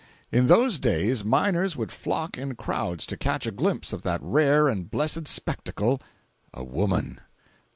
In 0.31 0.47
those 0.47 0.79
days 0.79 1.23
miners 1.23 1.77
would 1.77 1.91
flock 1.91 2.35
in 2.35 2.55
crowds 2.55 3.05
to 3.05 3.15
catch 3.15 3.45
a 3.45 3.51
glimpse 3.51 3.93
of 3.93 4.01
that 4.01 4.19
rare 4.23 4.67
and 4.67 4.89
blessed 4.89 5.27
spectacle, 5.27 6.01
a 6.55 6.63
woman! 6.63 7.19